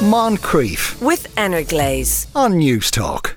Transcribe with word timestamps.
Moncrieff 0.00 0.98
with 1.02 1.26
Energlaze 1.36 2.26
on 2.34 2.54
Newstalk. 2.54 3.36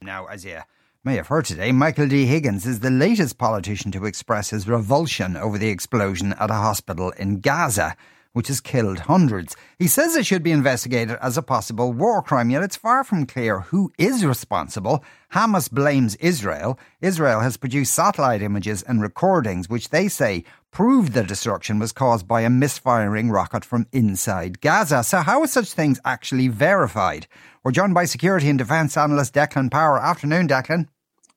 Now, 0.00 0.24
as 0.24 0.42
you 0.42 0.60
may 1.04 1.16
have 1.16 1.26
heard 1.26 1.44
today, 1.44 1.70
Michael 1.70 2.08
D. 2.08 2.24
Higgins 2.24 2.64
is 2.64 2.80
the 2.80 2.90
latest 2.90 3.36
politician 3.36 3.92
to 3.92 4.06
express 4.06 4.48
his 4.48 4.66
revulsion 4.66 5.36
over 5.36 5.58
the 5.58 5.68
explosion 5.68 6.32
at 6.40 6.50
a 6.50 6.54
hospital 6.54 7.10
in 7.18 7.40
Gaza 7.40 7.94
which 8.38 8.48
has 8.48 8.60
killed 8.60 9.00
hundreds. 9.00 9.56
He 9.78 9.88
says 9.88 10.14
it 10.14 10.24
should 10.24 10.42
be 10.44 10.52
investigated 10.52 11.18
as 11.20 11.36
a 11.36 11.42
possible 11.42 11.92
war 11.92 12.22
crime, 12.22 12.50
yet 12.50 12.62
it's 12.62 12.76
far 12.76 13.02
from 13.02 13.26
clear 13.26 13.60
who 13.60 13.90
is 13.98 14.24
responsible. 14.24 15.02
Hamas 15.32 15.68
blames 15.68 16.14
Israel. 16.16 16.78
Israel 17.00 17.40
has 17.40 17.56
produced 17.56 17.94
satellite 17.94 18.40
images 18.40 18.82
and 18.82 19.02
recordings 19.02 19.68
which 19.68 19.88
they 19.88 20.06
say 20.06 20.44
prove 20.70 21.12
the 21.12 21.22
destruction 21.22 21.78
was 21.78 21.92
caused 21.92 22.26
by 22.28 22.42
a 22.42 22.50
misfiring 22.50 23.30
rocket 23.30 23.64
from 23.64 23.86
inside 23.92 24.60
Gaza. 24.60 25.02
So, 25.02 25.18
how 25.18 25.40
are 25.40 25.46
such 25.46 25.72
things 25.72 26.00
actually 26.04 26.48
verified? 26.48 27.26
We're 27.64 27.72
joined 27.72 27.94
by 27.94 28.04
security 28.04 28.48
and 28.48 28.58
defence 28.58 28.96
analyst 28.96 29.34
Declan 29.34 29.70
Power. 29.70 29.98
Afternoon, 29.98 30.48
Declan. 30.48 30.88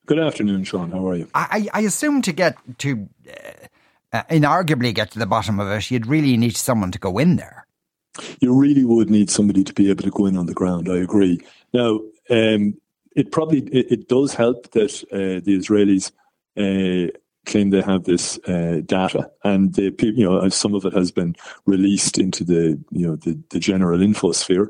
Good 0.06 0.20
afternoon, 0.20 0.64
Sean. 0.64 0.92
How 0.92 1.08
are 1.08 1.16
you? 1.16 1.30
I, 1.34 1.68
I 1.74 1.82
assume 1.82 2.22
to 2.24 2.32
get 2.32 2.58
to 2.80 3.08
uh, 3.30 3.68
uh, 4.14 4.24
inarguably 4.30 4.94
get 4.94 5.12
to 5.12 5.20
the 5.20 5.26
bottom 5.26 5.60
of 5.60 5.70
it, 5.70 5.90
you'd 5.90 6.06
really 6.06 6.36
need 6.36 6.58
someone 6.58 6.92
to 6.92 7.00
go 7.00 7.18
in 7.18 7.38
there. 7.38 7.66
You 8.42 8.54
really 8.54 8.84
would 8.84 9.10
need 9.10 9.30
somebody 9.30 9.64
to 9.64 9.74
be 9.74 9.90
able 9.90 10.04
to 10.04 10.12
go 10.12 10.26
in 10.26 10.38
on 10.38 10.48
the 10.48 10.54
ground. 10.54 10.90
I 10.90 10.98
agree. 10.98 11.40
Now, 11.74 12.02
um, 12.30 12.76
it 13.16 13.32
probably 13.32 13.60
it, 13.60 13.92
it, 13.92 14.08
does 14.10 14.34
help 14.34 14.72
that 14.72 15.04
uh, 15.14 15.40
the 15.46 15.58
Israelis 15.58 16.12
uh, 16.58 17.12
claim 17.46 17.70
they 17.70 17.82
have 17.82 18.04
this 18.04 18.38
uh, 18.48 18.82
data, 18.86 19.30
and 19.44 19.74
the, 19.76 19.94
you 20.00 20.24
know 20.24 20.48
some 20.50 20.76
of 20.76 20.86
it 20.86 20.94
has 20.94 21.12
been 21.12 21.36
released 21.66 22.18
into 22.18 22.44
the 22.44 22.80
you 22.92 23.08
know 23.08 23.16
the, 23.16 23.38
the 23.50 23.60
general 23.60 24.00
infosphere. 24.00 24.68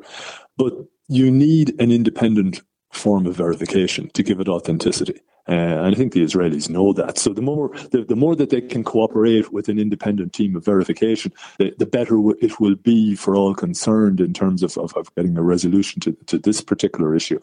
But 0.57 0.73
you 1.07 1.31
need 1.31 1.79
an 1.81 1.91
independent 1.91 2.62
form 2.91 3.26
of 3.26 3.35
verification 3.35 4.10
to 4.13 4.23
give 4.23 4.40
it 4.40 4.48
authenticity. 4.48 5.21
Uh, 5.49 5.54
and 5.54 5.95
I 5.95 5.98
think 5.98 6.13
the 6.13 6.23
Israelis 6.23 6.70
know 6.70 6.93
that. 6.93 7.18
So 7.18 7.34
the 7.34 7.41
more 7.41 7.70
the, 7.91 8.04
the 8.04 8.15
more 8.15 8.35
that 8.35 8.51
they 8.51 8.62
can 8.62 8.84
cooperate 8.84 9.51
with 9.51 9.70
an 9.70 9.79
independent 9.79 10.34
team 10.34 10.55
of 10.55 10.63
verification, 10.63 11.34
the, 11.57 11.73
the 11.77 11.85
better 11.85 12.17
it 12.40 12.60
will 12.60 12.76
be 12.76 13.15
for 13.15 13.35
all 13.35 13.55
concerned 13.55 14.21
in 14.21 14.34
terms 14.34 14.62
of, 14.62 14.77
of, 14.77 14.93
of 14.95 15.13
getting 15.15 15.38
a 15.38 15.43
resolution 15.43 15.99
to, 16.01 16.13
to 16.27 16.38
this 16.38 16.62
particular 16.62 17.15
issue. 17.15 17.40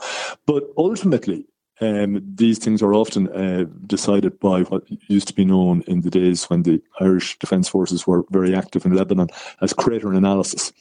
But 0.46 0.64
ultimately, 0.76 1.44
um, 1.80 2.22
these 2.34 2.58
things 2.58 2.82
are 2.82 2.94
often 2.94 3.28
uh, 3.28 3.64
decided 3.86 4.38
by 4.40 4.62
what 4.62 4.84
used 5.08 5.28
to 5.28 5.34
be 5.34 5.44
known 5.44 5.82
in 5.86 6.00
the 6.00 6.10
days 6.10 6.44
when 6.50 6.62
the 6.62 6.82
Irish 7.00 7.38
Defence 7.38 7.68
Forces 7.68 8.06
were 8.06 8.24
very 8.30 8.54
active 8.54 8.84
in 8.84 8.94
Lebanon 8.94 9.28
as 9.60 9.72
crater 9.72 10.12
analysis. 10.12 10.72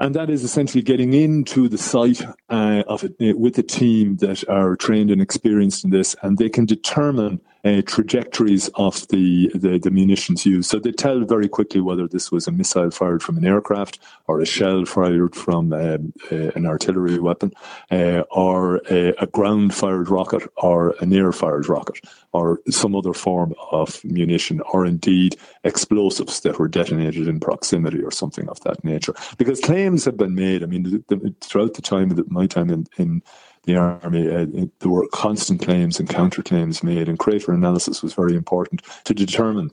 And 0.00 0.14
that 0.14 0.30
is 0.30 0.44
essentially 0.44 0.82
getting 0.82 1.12
into 1.12 1.68
the 1.68 1.78
site 1.78 2.22
uh, 2.48 2.84
of 2.86 3.04
it 3.18 3.38
with 3.38 3.58
a 3.58 3.64
team 3.64 4.16
that 4.18 4.48
are 4.48 4.76
trained 4.76 5.10
and 5.10 5.20
experienced 5.20 5.84
in 5.84 5.90
this, 5.90 6.14
and 6.22 6.38
they 6.38 6.48
can 6.48 6.66
determine 6.66 7.40
uh, 7.64 7.82
trajectories 7.86 8.68
of 8.74 9.06
the, 9.08 9.50
the, 9.54 9.78
the 9.78 9.90
munitions 9.90 10.46
used. 10.46 10.70
So 10.70 10.78
they 10.78 10.92
tell 10.92 11.20
very 11.20 11.48
quickly 11.48 11.80
whether 11.80 12.06
this 12.06 12.30
was 12.30 12.46
a 12.46 12.52
missile 12.52 12.90
fired 12.90 13.22
from 13.22 13.36
an 13.38 13.46
aircraft 13.46 13.98
or 14.26 14.40
a 14.40 14.46
shell 14.46 14.84
fired 14.84 15.34
from 15.34 15.72
um, 15.72 16.12
uh, 16.30 16.50
an 16.54 16.66
artillery 16.66 17.18
weapon 17.18 17.52
uh, 17.90 18.22
or 18.30 18.80
a, 18.90 19.14
a 19.18 19.26
ground 19.26 19.74
fired 19.74 20.08
rocket 20.08 20.42
or 20.56 20.94
an 21.00 21.12
air 21.12 21.32
fired 21.32 21.68
rocket 21.68 22.00
or 22.32 22.60
some 22.68 22.94
other 22.94 23.12
form 23.12 23.54
of 23.72 24.04
munition 24.04 24.60
or 24.72 24.84
indeed 24.84 25.36
explosives 25.64 26.40
that 26.40 26.58
were 26.58 26.68
detonated 26.68 27.26
in 27.26 27.40
proximity 27.40 28.02
or 28.02 28.10
something 28.10 28.48
of 28.48 28.60
that 28.60 28.84
nature. 28.84 29.14
Because 29.36 29.60
claims 29.60 30.04
have 30.04 30.16
been 30.16 30.34
made. 30.34 30.62
I 30.62 30.66
mean, 30.66 30.82
the, 30.84 31.04
the, 31.08 31.34
throughout 31.40 31.74
the 31.74 31.82
time 31.82 32.10
of 32.10 32.30
my 32.30 32.46
time 32.46 32.70
in, 32.70 32.86
in 32.96 33.22
the 33.68 33.76
army, 33.76 34.26
uh, 34.28 34.46
there 34.80 34.90
were 34.90 35.06
constant 35.12 35.62
claims 35.62 36.00
and 36.00 36.08
counterclaims 36.08 36.82
made, 36.82 37.06
and 37.08 37.18
crater 37.18 37.52
analysis 37.52 38.02
was 38.02 38.14
very 38.14 38.34
important 38.34 38.82
to 39.04 39.12
determine 39.14 39.70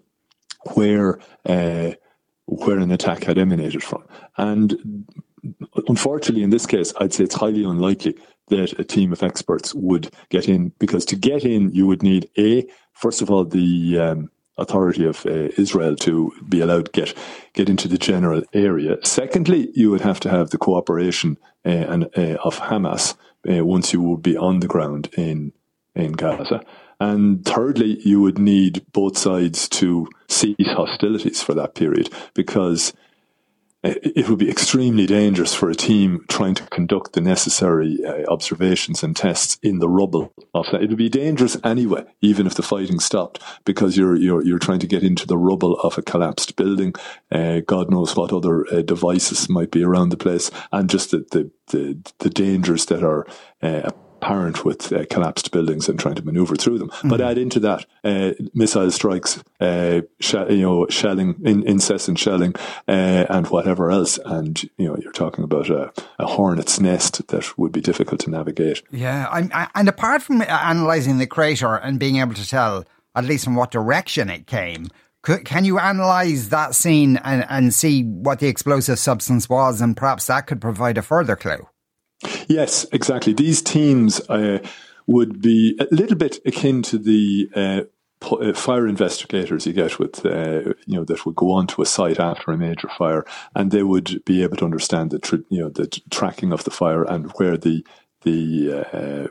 where 0.74 1.19
uh, 1.46 1.92
where 2.46 2.80
an 2.80 2.92
attack 2.92 3.24
had 3.24 3.38
emanated 3.38 3.81
from. 3.81 4.03
And 4.38 4.68
unfortunately, 5.88 6.44
in 6.44 6.52
this 6.52 6.66
case, 6.66 6.94
I'd 7.00 7.14
say 7.14 7.24
it's 7.24 7.42
highly 7.44 7.64
unlikely 7.64 8.14
that 8.50 8.78
a 8.78 8.84
team 8.84 9.12
of 9.14 9.24
experts 9.24 9.74
would 9.74 10.12
get 10.30 10.48
in, 10.48 10.72
because 10.78 11.06
to 11.06 11.16
get 11.16 11.44
in, 11.44 11.72
you 11.72 11.88
would 11.88 12.03
need 12.03 12.30
a 12.38 12.68
first 12.94 13.22
of 13.22 13.31
all 13.31 13.46
the 13.46 13.98
um, 14.06 14.30
authority 14.58 15.06
of 15.06 15.25
uh, 15.25 15.50
Israel 15.58 15.96
to 15.96 16.31
be 16.50 16.59
allowed 16.62 16.86
to 16.86 16.92
get 16.92 17.18
get 17.53 17.69
into 17.69 17.88
the 17.88 17.98
general 17.98 18.44
area. 18.53 18.98
Secondly, 19.03 19.62
you 19.74 19.90
would 19.92 20.02
have 20.02 20.19
to 20.19 20.30
have 20.30 20.50
the 20.50 20.58
cooperation 20.58 21.38
uh, 21.66 21.69
and, 21.92 22.03
uh, 22.18 22.38
of 22.44 22.59
Hamas 22.59 23.16
uh, 23.50 23.66
once 23.66 23.94
you 23.94 24.01
would 24.01 24.22
be 24.22 24.38
on 24.38 24.59
the 24.59 24.67
ground 24.67 25.09
in 25.17 25.51
in 25.95 26.13
Gaza. 26.13 26.61
And 27.00 27.44
thirdly, 27.45 28.00
you 28.01 28.22
would 28.22 28.39
need 28.39 28.85
both 28.91 29.17
sides 29.17 29.67
to 29.69 30.07
cease 30.28 30.56
hostilities 30.59 31.41
for 31.41 31.53
that 31.53 31.75
period 31.75 32.09
because 32.33 32.94
it 33.85 34.29
would 34.29 34.40
be 34.40 34.50
extremely 34.50 35.06
dangerous 35.06 35.53
for 35.53 35.69
a 35.69 35.75
team 35.75 36.25
trying 36.28 36.56
to 36.56 36.63
conduct 36.68 37.13
the 37.13 37.22
necessary 37.22 38.00
uh, 38.03 38.23
observations 38.31 39.03
and 39.03 39.16
tests 39.16 39.59
in 39.62 39.79
the 39.79 39.90
rubble 39.90 40.34
of 40.53 40.66
that. 40.72 40.81
It 40.81 40.90
would 40.90 40.97
be 40.97 41.09
dangerous 41.09 41.57
anyway, 41.63 42.03
even 42.22 42.47
if 42.47 42.56
the 42.56 42.63
fighting 42.63 43.00
stopped, 43.00 43.41
because 43.63 43.97
you're 43.97 44.16
you're 44.16 44.44
you're 44.44 44.59
trying 44.59 44.79
to 44.79 44.88
get 44.88 45.03
into 45.03 45.28
the 45.28 45.38
rubble 45.38 45.79
of 45.81 45.97
a 45.97 46.01
collapsed 46.01 46.56
building. 46.56 46.94
Uh, 47.31 47.59
God 47.59 47.91
knows 47.91 48.16
what 48.16 48.34
other 48.34 48.66
uh, 48.74 48.81
devices 48.81 49.50
might 49.50 49.72
be 49.72 49.84
around 49.84 50.09
the 50.09 50.18
place, 50.18 50.50
and 50.72 50.90
just 50.90 51.12
the 51.12 51.25
the 51.31 51.51
the, 51.68 51.97
the 52.19 52.29
dangers 52.29 52.85
that 52.88 53.03
are 53.03 53.25
uh, 53.62 53.91
apparent 54.25 54.66
with 54.66 54.91
uh, 54.91 55.06
collapsed 55.09 55.52
buildings 55.52 55.88
and 55.88 56.00
trying 56.00 56.16
to 56.16 56.25
maneuver 56.25 56.56
through 56.56 56.80
them. 56.80 56.90
Mm-hmm. 56.90 57.09
But 57.09 57.22
add 57.22 57.38
into 57.38 57.59
that 57.59 57.86
uh, 58.03 58.31
missile 58.53 58.90
strikes, 58.90 59.44
uh, 59.59 60.02
sh- 60.19 60.34
you 60.50 60.62
know, 60.62 60.88
shelling, 60.90 61.36
in- 61.44 61.66
incessant 61.68 62.18
shelling, 62.18 62.56
uh, 62.88 63.25
and 63.30 63.47
whatever 63.47 63.91
else, 63.91 64.18
and 64.25 64.63
you 64.78 64.88
know, 64.88 64.97
you're 65.02 65.12
talking 65.12 65.44
about 65.44 65.69
a, 65.69 65.94
a, 66.18 66.25
hornet's 66.25 66.80
nest 66.80 67.28
that 67.28 67.58
would 67.58 67.72
be 67.72 67.81
difficult 67.81 68.19
to 68.22 68.31
navigate. 68.31 68.81
Yeah, 68.91 69.28
I, 69.31 69.69
and 69.75 69.88
apart 69.88 70.24
from 70.24 70.42
analysing 70.42 71.19
the 71.19 71.28
crater 71.28 71.75
and 71.75 72.00
being 72.00 72.18
able 72.18 72.34
to 72.34 72.47
tell 72.47 72.86
at 73.16 73.25
least 73.25 73.46
from 73.46 73.56
what 73.56 73.72
direction 73.72 74.30
it 74.30 74.47
came. 74.47 74.88
Can 75.24 75.66
you 75.66 75.80
analyse 75.80 76.50
that 76.50 76.75
scene 76.75 77.18
and, 77.18 77.46
and 77.50 77.74
see 77.74 78.03
what 78.03 78.40
the 78.40 78.47
explosive 78.47 79.00
substance 79.00 79.50
was, 79.50 79.81
and 79.81 79.97
perhaps 79.97 80.28
that 80.28 80.46
could 80.46 80.62
provide 80.62 81.00
a 81.00 81.02
further 81.02 81.36
clue? 81.36 81.68
Yes, 82.48 82.86
exactly. 82.92 83.34
These 83.34 83.62
teams 83.62 84.20
uh, 84.30 84.59
would 85.08 85.42
be 85.42 85.78
a 85.80 85.88
little 85.94 86.18
bit 86.18 86.40
akin 86.46 86.81
to 86.84 86.98
the 86.98 87.50
uh, 87.56 87.81
uh, 88.34 88.53
fire 88.53 88.88
investigators 88.88 89.68
you 89.68 89.74
get 89.74 90.00
with 90.00 90.25
uh, 90.25 90.74
you 90.86 90.96
know 90.96 91.04
that 91.04 91.25
would 91.25 91.36
go 91.36 91.52
onto 91.52 91.81
a 91.81 91.86
site 91.86 92.20
after 92.20 92.52
a 92.52 92.58
major 92.58 92.90
fire, 92.98 93.25
and 93.56 93.72
they 93.72 93.84
would 93.84 94.24
be 94.25 94.42
able 94.44 94.58
to 94.58 94.66
understand 94.66 95.12
the 95.12 95.44
you 95.50 95.59
know 95.59 95.70
the 95.70 95.88
tracking 96.09 96.52
of 96.52 96.64
the 96.64 96.72
fire 96.72 97.04
and 97.04 97.31
where 97.34 97.58
the 97.58 97.86
the 98.22 98.86
uh, 98.92 99.28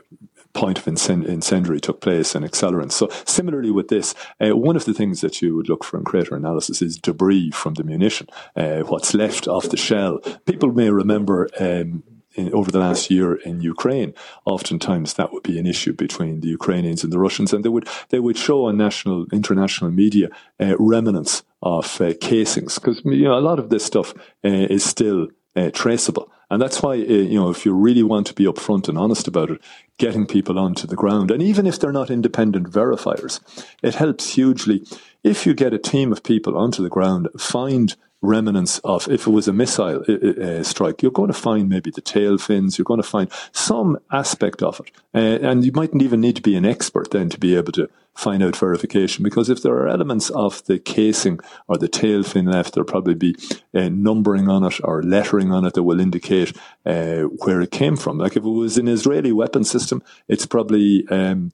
point 0.53 0.79
of 0.79 0.87
incend- 0.87 1.25
incendiary 1.25 1.81
took 1.81 1.99
place 1.99 2.33
and 2.33 2.45
accelerants. 2.45 2.93
So 2.93 3.09
similarly 3.25 3.71
with 3.71 3.89
this, 3.89 4.15
uh, 4.39 4.55
one 4.55 4.77
of 4.77 4.85
the 4.85 4.93
things 4.93 5.19
that 5.19 5.41
you 5.41 5.55
would 5.55 5.67
look 5.67 5.83
for 5.83 5.97
in 5.97 6.05
crater 6.05 6.35
analysis 6.35 6.81
is 6.81 6.97
debris 6.97 7.51
from 7.51 7.73
the 7.73 7.83
munition, 7.83 8.27
uh, 8.55 8.79
what's 8.81 9.13
left 9.13 9.49
of 9.49 9.69
the 9.69 9.77
shell. 9.77 10.19
People 10.45 10.71
may 10.71 10.89
remember 10.89 11.49
um, 11.59 12.03
in, 12.35 12.53
over 12.53 12.71
the 12.71 12.79
last 12.79 13.09
year 13.09 13.35
in 13.35 13.61
Ukraine, 13.61 14.13
oftentimes 14.45 15.13
that 15.13 15.31
would 15.31 15.43
be 15.43 15.59
an 15.59 15.67
issue 15.67 15.93
between 15.93 16.41
the 16.41 16.49
Ukrainians 16.49 17.03
and 17.03 17.11
the 17.11 17.19
Russians, 17.19 17.53
and 17.53 17.63
they 17.63 17.69
would 17.69 17.87
they 18.09 18.19
would 18.19 18.37
show 18.37 18.65
on 18.65 18.77
national 18.77 19.25
international 19.31 19.91
media 19.91 20.29
uh, 20.59 20.75
remnants 20.77 21.43
of 21.61 21.99
uh, 22.01 22.13
casings 22.21 22.75
because 22.75 23.01
you 23.05 23.23
know 23.23 23.37
a 23.37 23.47
lot 23.49 23.59
of 23.59 23.69
this 23.69 23.85
stuff 23.85 24.13
uh, 24.43 24.67
is 24.75 24.83
still 24.83 25.27
uh, 25.55 25.71
traceable. 25.71 26.31
And 26.49 26.61
that's 26.61 26.81
why, 26.83 26.93
uh, 26.93 27.25
you 27.31 27.39
know, 27.39 27.49
if 27.49 27.65
you 27.65 27.73
really 27.73 28.03
want 28.03 28.27
to 28.27 28.33
be 28.33 28.45
upfront 28.45 28.87
and 28.87 28.97
honest 28.97 29.27
about 29.27 29.49
it, 29.49 29.61
getting 29.97 30.27
people 30.27 30.59
onto 30.59 30.85
the 30.85 30.95
ground, 30.95 31.31
and 31.31 31.41
even 31.41 31.65
if 31.65 31.79
they're 31.79 31.91
not 31.91 32.11
independent 32.11 32.69
verifiers, 32.69 33.39
it 33.81 33.95
helps 33.95 34.35
hugely. 34.35 34.85
If 35.23 35.45
you 35.47 35.55
get 35.55 35.73
a 35.73 35.79
team 35.79 36.11
of 36.11 36.23
people 36.23 36.55
onto 36.55 36.83
the 36.83 36.89
ground, 36.89 37.29
find 37.39 37.95
remnants 38.25 38.79
of, 38.79 39.07
if 39.07 39.27
it 39.27 39.31
was 39.31 39.47
a 39.47 39.53
missile 39.53 40.03
uh, 40.07 40.63
strike, 40.63 41.01
you're 41.01 41.11
going 41.11 41.31
to 41.31 41.33
find 41.33 41.69
maybe 41.69 41.91
the 41.91 42.01
tail 42.01 42.37
fins, 42.37 42.77
you're 42.77 42.85
going 42.85 43.01
to 43.01 43.07
find 43.07 43.31
some 43.51 43.97
aspect 44.11 44.61
of 44.61 44.79
it. 44.79 44.91
Uh, 45.13 45.47
and 45.47 45.63
you 45.63 45.71
mightn't 45.73 46.01
even 46.01 46.21
need 46.21 46.35
to 46.35 46.41
be 46.41 46.55
an 46.55 46.65
expert 46.65 47.11
then 47.11 47.29
to 47.29 47.39
be 47.39 47.55
able 47.55 47.71
to 47.71 47.89
find 48.13 48.41
out 48.41 48.55
verification, 48.55 49.23
because 49.23 49.49
if 49.49 49.61
there 49.61 49.73
are 49.73 49.87
elements 49.87 50.29
of 50.31 50.63
the 50.65 50.79
casing 50.79 51.39
or 51.67 51.77
the 51.77 51.87
tail 51.87 52.23
fin 52.23 52.45
left, 52.45 52.73
there'll 52.73 52.85
probably 52.85 53.13
be 53.13 53.35
uh, 53.73 53.89
numbering 53.89 54.47
on 54.47 54.63
it 54.63 54.79
or 54.83 55.03
lettering 55.03 55.51
on 55.51 55.65
it 55.65 55.73
that 55.73 55.83
will 55.83 55.99
indicate 55.99 56.55
uh, 56.85 57.23
where 57.23 57.61
it 57.61 57.71
came 57.71 57.97
from. 57.97 58.17
Like 58.17 58.37
if 58.37 58.43
it 58.43 58.49
was 58.49 58.77
an 58.77 58.87
Israeli 58.87 59.33
weapon 59.33 59.63
system, 59.63 60.01
it's 60.29 60.45
probably 60.45 61.05
um, 61.09 61.51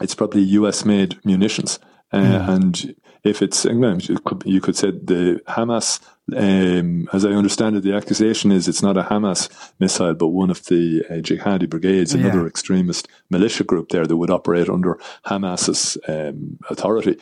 it's 0.00 0.14
probably 0.14 0.42
US 0.42 0.84
made 0.84 1.18
munitions 1.24 1.78
Uh, 2.12 2.18
mm. 2.18 2.48
And 2.48 2.94
if 3.24 3.42
it's, 3.42 3.64
you 3.64 4.60
could 4.60 4.76
say 4.76 4.90
the 4.90 5.40
Hamas, 5.48 6.00
um, 6.36 7.08
as 7.12 7.24
I 7.24 7.30
understand 7.30 7.76
it, 7.76 7.82
the 7.82 7.94
accusation 7.94 8.52
is 8.52 8.68
it's 8.68 8.82
not 8.82 8.96
a 8.96 9.02
Hamas 9.02 9.48
missile, 9.78 10.14
but 10.14 10.28
one 10.28 10.50
of 10.50 10.64
the 10.66 11.04
uh, 11.08 11.14
jihadi 11.14 11.68
brigades, 11.68 12.14
another 12.14 12.42
yeah. 12.42 12.46
extremist 12.46 13.08
militia 13.30 13.64
group 13.64 13.88
there 13.90 14.06
that 14.06 14.16
would 14.16 14.30
operate 14.30 14.68
under 14.68 14.98
Hamas's 15.26 15.96
um, 16.06 16.58
authority. 16.70 17.18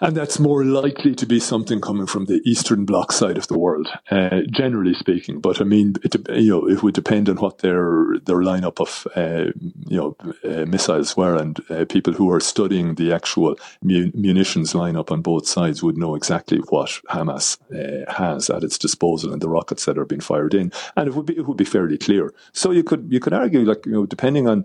And 0.00 0.16
that's 0.16 0.38
more 0.38 0.64
likely 0.64 1.14
to 1.14 1.26
be 1.26 1.38
something 1.40 1.80
coming 1.80 2.06
from 2.06 2.24
the 2.24 2.40
Eastern 2.44 2.84
Bloc 2.84 3.12
side 3.12 3.38
of 3.38 3.46
the 3.46 3.58
world, 3.58 3.88
uh, 4.10 4.40
generally 4.50 4.94
speaking. 4.94 5.40
But 5.40 5.60
I 5.60 5.64
mean, 5.64 5.94
it, 6.02 6.14
you 6.30 6.50
know, 6.50 6.68
it 6.68 6.82
would 6.82 6.94
depend 6.94 7.28
on 7.28 7.36
what 7.36 7.58
their 7.58 8.18
their 8.24 8.38
lineup 8.38 8.80
of 8.80 9.06
uh, 9.16 9.52
you 9.86 9.96
know 9.96 10.16
uh, 10.44 10.66
missiles 10.66 11.16
were, 11.16 11.36
and 11.36 11.58
uh, 11.70 11.84
people 11.84 12.12
who 12.12 12.30
are 12.30 12.40
studying 12.40 12.96
the 12.96 13.12
actual 13.12 13.56
mu- 13.82 14.10
munitions 14.14 14.72
lineup 14.72 15.10
on 15.10 15.22
both 15.22 15.46
sides 15.46 15.82
would 15.82 15.96
know 15.96 16.14
exactly 16.14 16.58
what 16.68 16.90
Hamas 17.08 17.58
uh, 17.72 18.12
has 18.12 18.50
at 18.50 18.64
its 18.64 18.78
disposal 18.78 19.32
and 19.32 19.40
the 19.40 19.48
rockets 19.48 19.84
that 19.84 19.98
are 19.98 20.04
being 20.04 20.20
fired 20.20 20.54
in, 20.54 20.72
and 20.96 21.08
it 21.08 21.14
would 21.14 21.26
be 21.26 21.36
it 21.36 21.46
would 21.46 21.56
be 21.56 21.64
fairly 21.64 21.98
clear. 21.98 22.34
So 22.52 22.72
you 22.72 22.82
could 22.82 23.06
you 23.10 23.20
could 23.20 23.32
argue, 23.32 23.60
like 23.60 23.86
you 23.86 23.92
know, 23.92 24.06
depending 24.06 24.48
on 24.48 24.64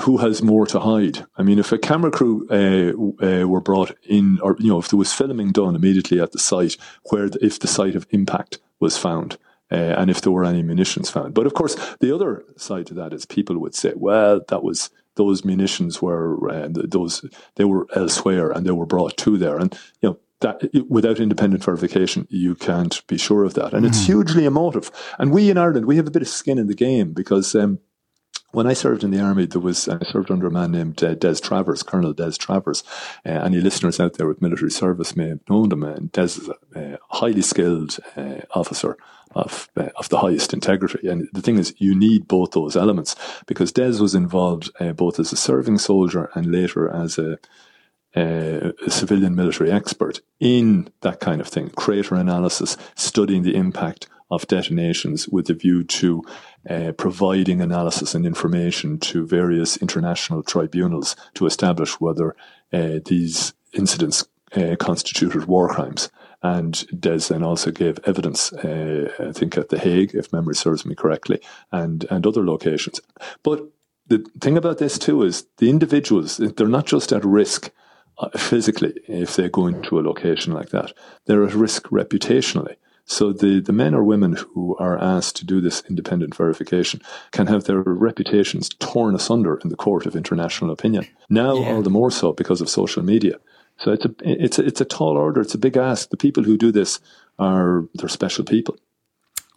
who 0.00 0.18
has 0.18 0.42
more 0.42 0.66
to 0.66 0.80
hide? 0.80 1.24
I 1.36 1.42
mean, 1.42 1.58
if 1.58 1.72
a 1.72 1.78
camera 1.78 2.10
crew 2.10 2.46
uh, 2.50 3.24
uh, 3.24 3.46
were 3.46 3.60
brought 3.60 3.96
in, 4.04 4.38
or 4.40 4.56
you 4.58 4.68
know, 4.68 4.78
if 4.78 4.88
there 4.88 4.98
was 4.98 5.12
filming 5.12 5.52
done 5.52 5.74
immediately 5.74 6.20
at 6.20 6.32
the 6.32 6.38
site, 6.38 6.76
where 7.10 7.28
the, 7.28 7.44
if 7.44 7.58
the 7.58 7.68
site 7.68 7.94
of 7.94 8.06
impact 8.10 8.58
was 8.80 8.98
found, 8.98 9.38
uh, 9.70 9.74
and 9.74 10.10
if 10.10 10.20
there 10.20 10.32
were 10.32 10.44
any 10.44 10.62
munitions 10.62 11.10
found. 11.10 11.34
But 11.34 11.46
of 11.46 11.54
course, 11.54 11.74
the 12.00 12.14
other 12.14 12.44
side 12.56 12.86
to 12.88 12.94
that 12.94 13.12
is 13.12 13.24
people 13.24 13.58
would 13.58 13.74
say, 13.74 13.92
well, 13.96 14.40
that 14.48 14.62
was 14.62 14.90
those 15.14 15.44
munitions 15.44 16.00
were 16.02 16.50
uh, 16.50 16.68
those 16.70 17.24
they 17.56 17.64
were 17.64 17.86
elsewhere 17.94 18.50
and 18.50 18.66
they 18.66 18.72
were 18.72 18.86
brought 18.86 19.16
to 19.18 19.38
there, 19.38 19.58
and 19.58 19.76
you 20.00 20.10
know. 20.10 20.18
That, 20.40 20.60
without 20.88 21.20
independent 21.20 21.62
verification, 21.62 22.26
you 22.28 22.56
can't 22.56 23.06
be 23.06 23.16
sure 23.16 23.44
of 23.44 23.54
that. 23.54 23.72
And 23.72 23.84
mm. 23.84 23.88
it's 23.88 24.06
hugely 24.06 24.44
emotive. 24.44 24.90
And 25.16 25.30
we 25.30 25.50
in 25.50 25.56
Ireland, 25.56 25.86
we 25.86 25.94
have 25.98 26.08
a 26.08 26.10
bit 26.10 26.22
of 26.22 26.26
skin 26.26 26.58
in 26.58 26.66
the 26.66 26.74
game 26.74 27.12
because 27.12 27.54
um, 27.54 27.78
when 28.52 28.66
I 28.66 28.74
served 28.74 29.02
in 29.02 29.10
the 29.10 29.20
army, 29.20 29.46
there 29.46 29.60
was 29.60 29.88
I 29.88 30.02
served 30.04 30.30
under 30.30 30.46
a 30.46 30.50
man 30.50 30.70
named 30.72 31.02
uh, 31.02 31.14
Des 31.14 31.36
Travers, 31.36 31.82
Colonel 31.82 32.12
Des 32.12 32.32
Travers. 32.32 32.84
Uh, 33.26 33.30
any 33.30 33.60
listeners 33.60 33.98
out 33.98 34.14
there 34.14 34.28
with 34.28 34.42
military 34.42 34.70
service 34.70 35.16
may 35.16 35.28
have 35.30 35.40
known 35.48 35.72
him. 35.72 35.82
And 35.82 36.12
Des 36.12 36.22
is 36.22 36.50
a 36.74 36.98
highly 37.10 37.42
skilled 37.42 37.98
uh, 38.16 38.42
officer 38.54 38.96
of 39.34 39.68
uh, 39.76 39.88
of 39.96 40.08
the 40.10 40.18
highest 40.18 40.52
integrity. 40.52 41.08
And 41.08 41.28
the 41.32 41.42
thing 41.42 41.58
is, 41.58 41.74
you 41.78 41.94
need 41.94 42.28
both 42.28 42.52
those 42.52 42.76
elements 42.76 43.16
because 43.46 43.72
Des 43.72 44.00
was 44.00 44.14
involved 44.14 44.70
uh, 44.78 44.92
both 44.92 45.18
as 45.18 45.32
a 45.32 45.36
serving 45.36 45.78
soldier 45.78 46.30
and 46.34 46.46
later 46.46 46.88
as 46.88 47.18
a 47.18 47.38
uh, 48.14 48.72
a 48.86 48.90
civilian 48.90 49.34
military 49.34 49.72
expert 49.72 50.20
in 50.38 50.90
that 51.00 51.18
kind 51.18 51.40
of 51.40 51.48
thing, 51.48 51.70
crater 51.70 52.14
analysis, 52.14 52.76
studying 52.94 53.42
the 53.42 53.54
impact 53.54 54.06
of 54.30 54.46
detonations 54.48 55.28
with 55.28 55.48
a 55.50 55.54
view 55.54 55.84
to 55.84 56.22
uh, 56.68 56.92
providing 56.92 57.60
analysis 57.60 58.14
and 58.14 58.24
information 58.24 58.98
to 58.98 59.26
various 59.26 59.76
international 59.78 60.42
tribunals 60.42 61.16
to 61.34 61.46
establish 61.46 62.00
whether 62.00 62.36
uh, 62.72 63.00
these 63.04 63.54
incidents 63.72 64.26
uh, 64.56 64.76
constituted 64.78 65.46
war 65.46 65.68
crimes. 65.68 66.10
And 66.42 66.84
Des 66.98 67.28
then 67.28 67.42
also 67.42 67.70
gave 67.70 67.98
evidence, 68.04 68.52
uh, 68.52 69.12
I 69.18 69.32
think 69.32 69.56
at 69.56 69.68
The 69.68 69.78
Hague, 69.78 70.14
if 70.14 70.32
memory 70.32 70.56
serves 70.56 70.84
me 70.84 70.94
correctly, 70.94 71.40
and, 71.70 72.04
and 72.10 72.26
other 72.26 72.44
locations. 72.44 73.00
But 73.42 73.68
the 74.08 74.26
thing 74.40 74.56
about 74.56 74.78
this 74.78 74.98
too 74.98 75.22
is 75.22 75.46
the 75.58 75.70
individuals, 75.70 76.38
they're 76.38 76.66
not 76.66 76.86
just 76.86 77.12
at 77.12 77.24
risk 77.24 77.70
uh, 78.18 78.28
physically 78.36 78.92
if 79.08 79.36
they 79.36 79.48
go 79.48 79.66
into 79.66 79.98
a 79.98 80.02
location 80.02 80.52
like 80.52 80.70
that, 80.70 80.92
they're 81.26 81.44
at 81.44 81.54
risk 81.54 81.88
reputationally. 81.88 82.76
So 83.04 83.32
the, 83.32 83.60
the 83.60 83.72
men 83.72 83.94
or 83.94 84.04
women 84.04 84.34
who 84.34 84.76
are 84.78 84.98
asked 84.98 85.36
to 85.36 85.44
do 85.44 85.60
this 85.60 85.82
independent 85.88 86.34
verification 86.34 87.02
can 87.30 87.46
have 87.48 87.64
their 87.64 87.80
reputations 87.80 88.68
torn 88.68 89.14
asunder 89.14 89.58
in 89.62 89.70
the 89.70 89.76
court 89.76 90.06
of 90.06 90.16
international 90.16 90.70
opinion. 90.70 91.06
Now 91.28 91.54
yeah. 91.54 91.72
all 91.72 91.82
the 91.82 91.90
more 91.90 92.10
so 92.10 92.32
because 92.32 92.60
of 92.60 92.68
social 92.68 93.02
media. 93.02 93.38
So 93.78 93.92
it's 93.92 94.04
a 94.04 94.14
it's 94.20 94.58
a, 94.58 94.64
it's 94.64 94.80
a 94.80 94.84
tall 94.84 95.16
order. 95.16 95.40
It's 95.40 95.54
a 95.54 95.58
big 95.58 95.76
ask. 95.76 96.10
The 96.10 96.16
people 96.16 96.44
who 96.44 96.56
do 96.56 96.70
this 96.70 97.00
are 97.38 97.84
they're 97.94 98.08
special 98.08 98.44
people. 98.44 98.76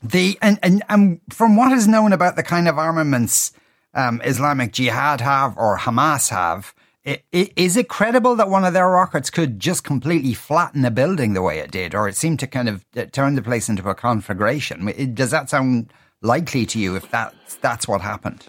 The 0.03 0.37
and 0.41 0.57
and, 0.63 0.83
and 0.89 1.21
from 1.29 1.55
what 1.55 1.71
is 1.71 1.87
known 1.87 2.13
about 2.13 2.35
the 2.35 2.43
kind 2.43 2.67
of 2.67 2.77
armaments 2.77 3.51
um, 3.93 4.21
Islamic 4.23 4.73
Jihad 4.73 5.21
have 5.21 5.57
or 5.57 5.77
Hamas 5.77 6.29
have, 6.29 6.73
is 7.05 7.77
it 7.77 7.87
credible 7.87 8.35
that 8.35 8.49
one 8.49 8.65
of 8.65 8.73
their 8.73 8.89
rockets 8.89 9.29
could 9.29 9.59
just 9.59 9.83
completely 9.83 10.33
flatten 10.33 10.83
a 10.85 10.91
building 10.91 11.33
the 11.33 11.41
way 11.41 11.59
it 11.59 11.71
did, 11.71 11.93
or 11.93 12.07
it 12.07 12.15
seemed 12.15 12.39
to 12.39 12.47
kind 12.47 12.67
of 12.67 12.83
uh, 12.97 13.05
turn 13.05 13.35
the 13.35 13.41
place 13.41 13.69
into 13.69 13.87
a 13.87 13.95
conflagration? 13.95 15.13
Does 15.13 15.31
that 15.31 15.49
sound 15.49 15.93
likely 16.21 16.65
to 16.65 16.79
you 16.79 16.95
if 16.95 17.09
that's, 17.11 17.55
that's 17.57 17.87
what 17.87 18.01
happened? 18.01 18.47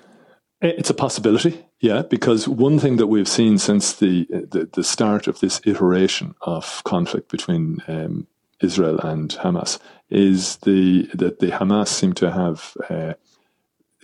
It's 0.62 0.88
a 0.88 0.94
possibility, 0.94 1.66
yeah, 1.80 2.00
because 2.02 2.48
one 2.48 2.78
thing 2.78 2.96
that 2.96 3.08
we've 3.08 3.28
seen 3.28 3.58
since 3.58 3.92
the 3.92 4.26
the, 4.30 4.70
the 4.72 4.82
start 4.82 5.26
of 5.26 5.40
this 5.40 5.60
iteration 5.66 6.34
of 6.40 6.82
conflict 6.84 7.30
between 7.30 7.82
um, 7.86 8.26
Israel 8.62 8.98
and 9.00 9.30
Hamas 9.32 9.78
is 10.08 10.56
the 10.58 11.10
that 11.12 11.40
the 11.40 11.48
Hamas 11.48 11.88
seem 11.88 12.14
to 12.14 12.32
have 12.32 12.74
uh, 12.88 13.12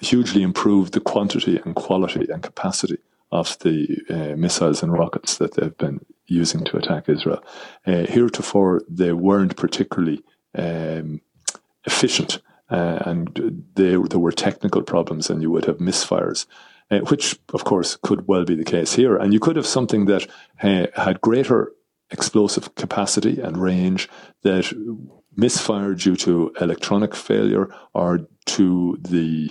hugely 0.02 0.42
improved 0.42 0.92
the 0.92 1.00
quantity 1.00 1.58
and 1.64 1.74
quality 1.74 2.28
and 2.30 2.42
capacity 2.42 2.98
of 3.32 3.58
the 3.60 3.98
uh, 4.10 4.36
missiles 4.36 4.82
and 4.82 4.92
rockets 4.92 5.38
that 5.38 5.54
they've 5.54 5.76
been 5.78 6.04
using 6.26 6.64
to 6.64 6.76
attack 6.76 7.08
Israel. 7.08 7.42
Uh, 7.86 8.04
heretofore, 8.06 8.82
they 8.88 9.12
weren't 9.12 9.56
particularly 9.56 10.22
um, 10.56 11.20
efficient, 11.84 12.40
uh, 12.70 12.98
and 13.06 13.64
they, 13.74 13.96
there 13.96 14.20
were 14.20 14.32
technical 14.32 14.82
problems, 14.82 15.30
and 15.30 15.42
you 15.42 15.50
would 15.50 15.64
have 15.64 15.78
misfires. 15.78 16.46
Uh, 16.90 16.98
which, 16.98 17.38
of 17.54 17.64
course, 17.64 17.96
could 18.02 18.28
well 18.28 18.44
be 18.44 18.54
the 18.54 18.64
case 18.64 18.92
here. 18.92 19.16
And 19.16 19.32
you 19.32 19.40
could 19.40 19.56
have 19.56 19.64
something 19.64 20.04
that 20.06 20.26
uh, 20.62 20.88
had 20.94 21.22
greater 21.22 21.72
explosive 22.10 22.74
capacity 22.74 23.40
and 23.40 23.56
range 23.56 24.10
that 24.42 24.70
misfired 25.34 26.00
due 26.00 26.16
to 26.16 26.52
electronic 26.60 27.14
failure 27.14 27.74
or 27.94 28.28
to 28.44 28.98
the 29.00 29.50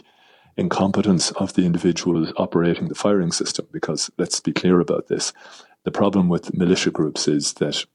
incompetence 0.57 1.31
of 1.31 1.53
the 1.53 1.65
individuals 1.65 2.33
operating 2.37 2.87
the 2.87 2.95
firing 2.95 3.31
system. 3.31 3.67
Because 3.71 4.09
let's 4.17 4.39
be 4.39 4.53
clear 4.53 4.79
about 4.79 5.07
this 5.07 5.33
the 5.83 5.91
problem 5.91 6.29
with 6.29 6.55
militia 6.55 6.91
groups 6.91 7.27
is 7.27 7.53
that 7.53 7.85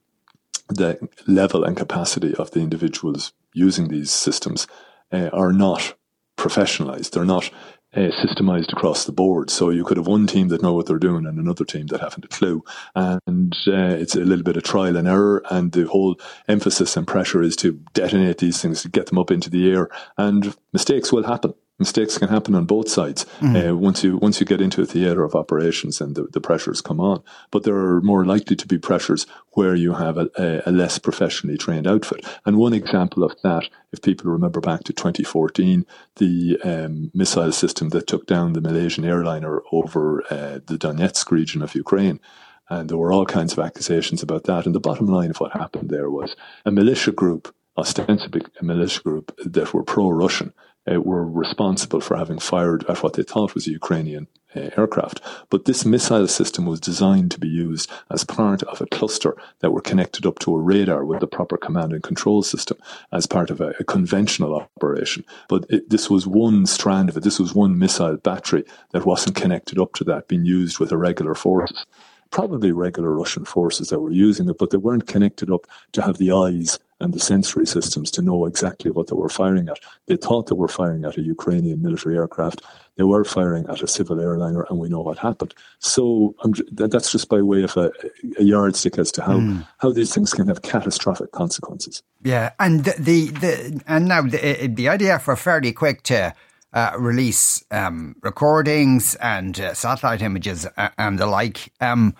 the 0.68 1.08
level 1.26 1.62
and 1.64 1.76
capacity 1.76 2.34
of 2.34 2.50
the 2.50 2.60
individuals 2.60 3.32
using 3.52 3.88
these 3.88 4.10
systems 4.10 4.66
uh, 5.12 5.30
are 5.32 5.52
not 5.52 5.96
professionalized. 6.36 7.12
They're 7.12 7.24
not 7.24 7.50
uh, 7.94 8.10
systemized 8.10 8.72
across 8.72 9.04
the 9.04 9.12
board. 9.12 9.48
So 9.48 9.70
you 9.70 9.84
could 9.84 9.96
have 9.96 10.08
one 10.08 10.26
team 10.26 10.48
that 10.48 10.60
know 10.60 10.72
what 10.72 10.86
they're 10.86 10.98
doing 10.98 11.24
and 11.24 11.38
another 11.38 11.64
team 11.64 11.86
that 11.86 12.00
haven't 12.00 12.24
a 12.24 12.28
clue. 12.28 12.64
And 12.94 13.56
uh, 13.68 13.94
it's 13.94 14.16
a 14.16 14.20
little 14.20 14.42
bit 14.42 14.56
of 14.56 14.64
trial 14.64 14.96
and 14.96 15.06
error. 15.06 15.44
And 15.50 15.70
the 15.70 15.86
whole 15.86 16.16
emphasis 16.48 16.96
and 16.96 17.06
pressure 17.06 17.42
is 17.42 17.54
to 17.56 17.80
detonate 17.94 18.38
these 18.38 18.60
things, 18.60 18.82
to 18.82 18.88
get 18.88 19.06
them 19.06 19.18
up 19.18 19.30
into 19.30 19.48
the 19.48 19.70
air. 19.70 19.88
And 20.18 20.56
mistakes 20.72 21.12
will 21.12 21.22
happen 21.22 21.54
mistakes 21.78 22.18
can 22.18 22.28
happen 22.28 22.54
on 22.54 22.64
both 22.64 22.88
sides 22.88 23.26
mm. 23.40 23.70
uh, 23.70 23.76
once 23.76 24.02
you 24.02 24.16
once 24.16 24.40
you 24.40 24.46
get 24.46 24.60
into 24.60 24.82
a 24.82 24.86
theatre 24.86 25.24
of 25.24 25.34
operations 25.34 26.00
and 26.00 26.14
the, 26.14 26.24
the 26.32 26.40
pressures 26.40 26.80
come 26.80 27.00
on. 27.00 27.22
But 27.50 27.64
there 27.64 27.76
are 27.76 28.00
more 28.00 28.24
likely 28.24 28.56
to 28.56 28.66
be 28.66 28.78
pressures 28.78 29.26
where 29.52 29.74
you 29.74 29.94
have 29.94 30.18
a, 30.18 30.62
a, 30.66 30.70
less 30.70 30.98
professionally 30.98 31.56
trained 31.56 31.86
outfit. 31.86 32.26
And 32.44 32.56
one 32.56 32.72
example 32.72 33.24
of 33.24 33.34
that, 33.42 33.68
if 33.92 34.02
people 34.02 34.30
remember 34.30 34.60
back 34.60 34.84
to 34.84 34.92
2014, 34.92 35.86
the 36.16 36.58
um, 36.62 37.10
missile 37.14 37.52
system 37.52 37.90
that 37.90 38.06
took 38.06 38.26
down 38.26 38.52
the 38.52 38.60
Malaysian 38.60 39.04
airliner 39.04 39.62
over 39.72 40.22
uh, 40.30 40.60
the 40.66 40.78
Donetsk 40.78 41.30
region 41.30 41.62
of 41.62 41.74
Ukraine. 41.74 42.20
And 42.68 42.88
there 42.88 42.98
were 42.98 43.12
all 43.12 43.26
kinds 43.26 43.52
of 43.52 43.60
accusations 43.60 44.22
about 44.22 44.44
that. 44.44 44.66
And 44.66 44.74
the 44.74 44.80
bottom 44.80 45.06
line 45.06 45.30
of 45.30 45.38
what 45.38 45.52
happened 45.52 45.88
there 45.88 46.10
was 46.10 46.34
a 46.64 46.72
militia 46.72 47.12
group 47.12 47.54
ostensibly 47.78 48.42
a 48.60 48.64
militia 48.64 49.02
group 49.02 49.38
that 49.44 49.72
were 49.74 49.82
pro-Russian 49.82 50.52
uh, 50.90 51.00
were 51.00 51.24
responsible 51.28 52.00
for 52.00 52.16
having 52.16 52.38
fired 52.38 52.84
at 52.88 53.02
what 53.02 53.14
they 53.14 53.22
thought 53.22 53.54
was 53.54 53.66
a 53.66 53.72
Ukrainian 53.72 54.28
uh, 54.54 54.70
aircraft. 54.76 55.20
But 55.50 55.64
this 55.64 55.84
missile 55.84 56.28
system 56.28 56.66
was 56.66 56.80
designed 56.80 57.30
to 57.32 57.40
be 57.40 57.48
used 57.48 57.90
as 58.10 58.24
part 58.24 58.62
of 58.64 58.80
a 58.80 58.86
cluster 58.86 59.36
that 59.60 59.72
were 59.72 59.80
connected 59.80 60.24
up 60.24 60.38
to 60.40 60.54
a 60.54 60.60
radar 60.60 61.04
with 61.04 61.20
the 61.20 61.26
proper 61.26 61.56
command 61.56 61.92
and 61.92 62.02
control 62.02 62.42
system 62.42 62.78
as 63.12 63.26
part 63.26 63.50
of 63.50 63.60
a, 63.60 63.74
a 63.80 63.84
conventional 63.84 64.54
operation. 64.54 65.24
But 65.48 65.66
it, 65.68 65.90
this 65.90 66.08
was 66.08 66.26
one 66.26 66.66
strand 66.66 67.08
of 67.08 67.16
it. 67.16 67.24
This 67.24 67.40
was 67.40 67.54
one 67.54 67.78
missile 67.78 68.16
battery 68.16 68.64
that 68.92 69.06
wasn't 69.06 69.36
connected 69.36 69.78
up 69.78 69.94
to 69.94 70.04
that, 70.04 70.28
being 70.28 70.44
used 70.44 70.78
with 70.78 70.92
irregular 70.92 71.34
forces 71.34 71.84
probably 72.32 72.72
regular 72.72 73.12
Russian 73.12 73.44
forces 73.44 73.88
that 73.88 74.00
were 74.00 74.10
using 74.10 74.48
it, 74.48 74.58
but 74.58 74.70
they 74.70 74.76
weren't 74.76 75.06
connected 75.06 75.48
up 75.48 75.64
to 75.92 76.02
have 76.02 76.18
the 76.18 76.32
eyes 76.32 76.76
and 77.00 77.12
the 77.12 77.20
sensory 77.20 77.66
systems 77.66 78.10
to 78.10 78.22
know 78.22 78.46
exactly 78.46 78.90
what 78.90 79.08
they 79.08 79.14
were 79.16 79.28
firing 79.28 79.68
at. 79.68 79.78
They 80.06 80.16
thought 80.16 80.46
they 80.46 80.54
were 80.54 80.68
firing 80.68 81.04
at 81.04 81.18
a 81.18 81.22
Ukrainian 81.22 81.82
military 81.82 82.16
aircraft. 82.16 82.62
They 82.96 83.04
were 83.04 83.24
firing 83.24 83.66
at 83.68 83.82
a 83.82 83.86
civil 83.86 84.20
airliner, 84.20 84.64
and 84.70 84.78
we 84.78 84.88
know 84.88 85.02
what 85.02 85.18
happened. 85.18 85.54
So 85.78 86.34
um, 86.42 86.54
that's 86.72 87.12
just 87.12 87.28
by 87.28 87.42
way 87.42 87.62
of 87.64 87.76
a, 87.76 87.92
a 88.38 88.42
yardstick 88.42 88.96
as 88.96 89.12
to 89.12 89.22
how, 89.22 89.38
mm. 89.38 89.66
how 89.78 89.92
these 89.92 90.14
things 90.14 90.32
can 90.32 90.48
have 90.48 90.62
catastrophic 90.62 91.32
consequences. 91.32 92.02
Yeah, 92.22 92.52
and 92.58 92.84
the 92.84 92.94
the, 92.98 93.30
the 93.30 93.82
and 93.86 94.08
now 94.08 94.22
the, 94.22 94.66
the 94.68 94.86
IDF 94.86 95.26
were 95.26 95.36
fairly 95.36 95.72
quick 95.72 96.02
to. 96.04 96.34
Uh, 96.72 96.92
release 96.98 97.64
um, 97.70 98.14
recordings 98.20 99.14
and 99.14 99.58
uh, 99.60 99.72
satellite 99.72 100.20
images 100.20 100.66
uh, 100.76 100.90
and 100.98 101.18
the 101.18 101.24
like. 101.24 101.72
Um, 101.80 102.14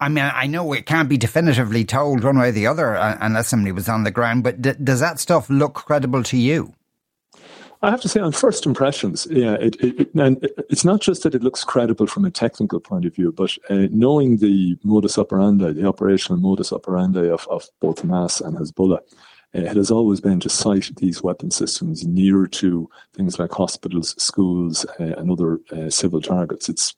I 0.00 0.08
mean, 0.08 0.30
I 0.32 0.46
know 0.46 0.72
it 0.72 0.86
can't 0.86 1.08
be 1.08 1.16
definitively 1.16 1.84
told 1.84 2.22
one 2.22 2.38
way 2.38 2.50
or 2.50 2.52
the 2.52 2.66
other 2.66 2.96
uh, 2.96 3.18
unless 3.20 3.48
somebody 3.48 3.72
was 3.72 3.88
on 3.88 4.04
the 4.04 4.12
ground, 4.12 4.44
but 4.44 4.62
d- 4.62 4.74
does 4.82 5.00
that 5.00 5.18
stuff 5.18 5.50
look 5.50 5.74
credible 5.74 6.22
to 6.24 6.36
you? 6.36 6.74
I 7.82 7.90
have 7.90 8.00
to 8.00 8.08
say, 8.08 8.20
on 8.20 8.32
first 8.32 8.66
impressions, 8.66 9.26
yeah, 9.30 9.54
it, 9.54 9.76
it, 9.80 10.12
and 10.14 10.48
it's 10.68 10.84
not 10.84 11.00
just 11.00 11.22
that 11.22 11.34
it 11.34 11.44
looks 11.44 11.62
credible 11.62 12.08
from 12.08 12.24
a 12.24 12.30
technical 12.30 12.80
point 12.80 13.04
of 13.04 13.14
view, 13.14 13.30
but 13.30 13.56
uh, 13.70 13.86
knowing 13.92 14.38
the 14.38 14.76
modus 14.82 15.16
operandi, 15.16 15.72
the 15.72 15.86
operational 15.86 16.40
modus 16.40 16.72
operandi 16.72 17.28
of, 17.28 17.46
of 17.48 17.68
both 17.80 18.02
Hamas 18.02 18.40
and 18.40 18.56
Hezbollah, 18.56 18.98
it 19.54 19.76
has 19.76 19.90
always 19.90 20.20
been 20.20 20.40
to 20.40 20.48
site 20.48 20.90
these 20.96 21.22
weapon 21.22 21.50
systems 21.50 22.06
near 22.06 22.46
to 22.46 22.88
things 23.14 23.38
like 23.38 23.52
hospitals, 23.52 24.14
schools, 24.22 24.84
uh, 25.00 25.14
and 25.16 25.30
other 25.30 25.60
uh, 25.72 25.88
civil 25.88 26.20
targets. 26.20 26.68
It's 26.68 26.94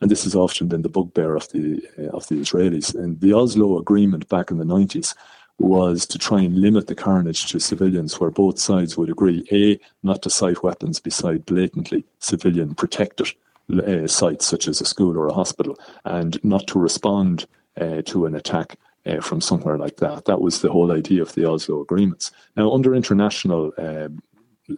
and 0.00 0.10
this 0.10 0.24
has 0.24 0.34
often 0.34 0.68
been 0.68 0.82
the 0.82 0.88
bugbear 0.88 1.34
of 1.34 1.48
the 1.52 1.82
uh, 1.98 2.16
of 2.16 2.28
the 2.28 2.36
Israelis. 2.36 2.94
And 2.94 3.20
the 3.20 3.32
Oslo 3.32 3.78
Agreement 3.78 4.28
back 4.28 4.50
in 4.50 4.58
the 4.58 4.64
nineties 4.64 5.14
was 5.58 6.04
to 6.06 6.18
try 6.18 6.40
and 6.40 6.60
limit 6.60 6.88
the 6.88 6.94
carnage 6.94 7.46
to 7.46 7.60
civilians, 7.60 8.20
where 8.20 8.30
both 8.30 8.58
sides 8.58 8.98
would 8.98 9.08
agree: 9.08 9.46
a, 9.50 9.80
not 10.02 10.20
to 10.22 10.30
site 10.30 10.62
weapons 10.62 11.00
beside 11.00 11.46
blatantly 11.46 12.04
civilian 12.18 12.74
protected 12.74 13.32
uh, 13.72 14.06
sites 14.06 14.46
such 14.46 14.68
as 14.68 14.80
a 14.80 14.84
school 14.84 15.16
or 15.16 15.28
a 15.28 15.32
hospital, 15.32 15.78
and 16.04 16.42
not 16.44 16.66
to 16.66 16.78
respond 16.78 17.46
uh, 17.80 18.02
to 18.02 18.26
an 18.26 18.34
attack 18.34 18.76
uh, 19.06 19.20
from 19.20 19.40
somewhere 19.40 19.78
like 19.78 19.96
that. 19.96 20.24
That 20.24 20.40
was 20.40 20.60
the 20.60 20.70
whole 20.70 20.92
idea 20.92 21.22
of 21.22 21.34
the 21.34 21.48
Oslo 21.48 21.80
agreements. 21.80 22.30
Now, 22.56 22.72
under 22.72 22.94
international 22.94 23.72
uh, 23.78 24.08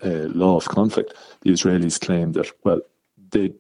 uh, 0.04 0.28
law 0.35 0.56
of 0.56 0.66
conflict, 0.66 1.14
the 1.42 1.50
Israelis 1.50 2.00
claim 2.00 2.33
that, 2.33 2.50
well, 2.64 2.80
they 3.30 3.52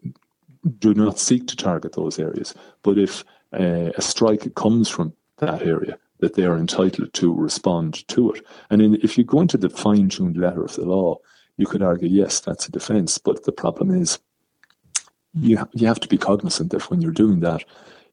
do 0.78 0.94
not 0.94 1.18
seek 1.18 1.46
to 1.48 1.56
target 1.56 1.92
those 1.92 2.18
areas, 2.18 2.54
but 2.82 2.98
if 2.98 3.24
uh, 3.52 3.90
a 3.96 4.02
strike 4.02 4.54
comes 4.54 4.88
from 4.88 5.12
that 5.38 5.62
area, 5.62 5.98
that 6.20 6.34
they 6.34 6.44
are 6.44 6.56
entitled 6.56 7.12
to 7.12 7.32
respond 7.32 8.06
to 8.08 8.32
it. 8.32 8.44
And 8.70 8.80
in, 8.80 8.94
if 9.02 9.18
you 9.18 9.24
go 9.24 9.40
into 9.40 9.58
the 9.58 9.68
fine 9.68 10.08
tuned 10.08 10.36
letter 10.36 10.64
of 10.64 10.74
the 10.74 10.86
law, 10.86 11.18
you 11.58 11.66
could 11.66 11.82
argue, 11.82 12.08
yes, 12.08 12.40
that's 12.40 12.66
a 12.66 12.72
defence. 12.72 13.18
But 13.18 13.44
the 13.44 13.52
problem 13.52 13.90
is, 13.90 14.18
you, 15.34 15.68
you 15.74 15.86
have 15.86 16.00
to 16.00 16.08
be 16.08 16.16
cognizant 16.16 16.70
that 16.70 16.90
when 16.90 17.02
you're 17.02 17.12
doing 17.12 17.40
that, 17.40 17.64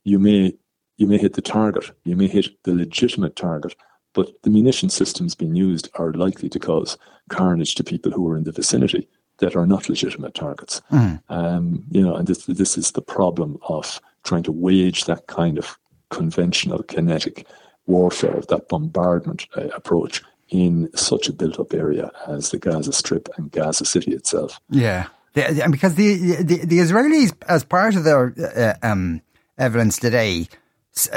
you 0.03 0.19
may 0.19 0.53
you 0.97 1.07
may 1.07 1.17
hit 1.17 1.33
the 1.33 1.41
target, 1.41 1.91
you 2.03 2.15
may 2.15 2.27
hit 2.27 2.47
the 2.63 2.73
legitimate 2.73 3.35
target, 3.35 3.75
but 4.13 4.31
the 4.43 4.49
munition 4.49 4.89
systems 4.89 5.35
being 5.35 5.55
used 5.55 5.89
are 5.95 6.13
likely 6.13 6.49
to 6.49 6.59
cause 6.59 6.97
carnage 7.29 7.75
to 7.75 7.83
people 7.83 8.11
who 8.11 8.27
are 8.29 8.37
in 8.37 8.43
the 8.43 8.51
vicinity 8.51 9.07
that 9.39 9.55
are 9.55 9.65
not 9.65 9.89
legitimate 9.89 10.33
targets. 10.35 10.81
Mm. 10.91 11.21
Um, 11.29 11.83
you 11.89 12.01
know, 12.01 12.15
and 12.15 12.27
this 12.27 12.45
this 12.45 12.77
is 12.77 12.91
the 12.91 13.01
problem 13.01 13.57
of 13.67 13.99
trying 14.23 14.43
to 14.43 14.51
wage 14.51 15.05
that 15.05 15.27
kind 15.27 15.57
of 15.57 15.77
conventional 16.09 16.83
kinetic 16.83 17.47
warfare, 17.87 18.41
that 18.49 18.69
bombardment 18.69 19.47
uh, 19.57 19.67
approach 19.75 20.21
in 20.49 20.89
such 20.95 21.27
a 21.27 21.33
built-up 21.33 21.73
area 21.73 22.11
as 22.27 22.51
the 22.51 22.59
Gaza 22.59 22.93
Strip 22.93 23.27
and 23.37 23.51
Gaza 23.51 23.85
City 23.85 24.11
itself. 24.11 24.59
Yeah, 24.69 25.07
the, 25.33 25.67
because 25.71 25.95
the, 25.95 26.43
the, 26.43 26.65
the 26.65 26.79
Israelis, 26.79 27.33
as 27.47 27.63
part 27.63 27.95
of 27.95 28.03
their 28.03 28.33
uh, 28.55 28.87
um, 28.87 29.21
evidence 29.57 29.97
today, 29.97 30.47